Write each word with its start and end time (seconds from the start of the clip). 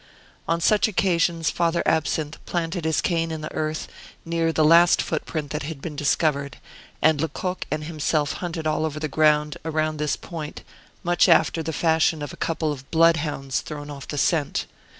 On 0.47 0.59
such 0.59 0.87
occasions 0.87 1.51
Father 1.51 1.83
Absinthe 1.85 2.43
planted 2.47 2.85
his 2.85 3.01
cane 3.01 3.29
in 3.29 3.41
the 3.41 3.53
earth, 3.53 3.87
near 4.25 4.51
the 4.51 4.65
last 4.65 4.99
footprint 4.99 5.51
that 5.51 5.61
had 5.61 5.79
been 5.79 5.95
discovered, 5.95 6.57
and 7.03 7.21
Lecoq 7.21 7.67
and 7.69 7.83
himself 7.83 8.31
hunted 8.41 8.65
all 8.65 8.83
over 8.83 8.99
the 8.99 9.07
ground 9.07 9.57
around 9.63 9.97
this 9.97 10.15
point, 10.15 10.63
much 11.03 11.29
after 11.29 11.61
the 11.61 11.71
fashion 11.71 12.23
of 12.23 12.33
a 12.33 12.35
couple 12.35 12.71
of 12.71 12.89
bloodhounds 12.89 13.61
thrown 13.61 13.91
off 13.91 14.07
the 14.07 14.17
scent. 14.17 14.65